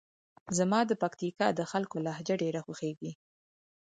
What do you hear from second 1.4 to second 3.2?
د خلکو لهجه ډېره خوښیږي.